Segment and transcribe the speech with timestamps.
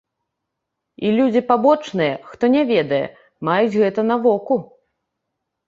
[1.09, 3.03] І людзі пабочныя, хто не ведае,
[3.51, 4.61] маюць гэта на воку.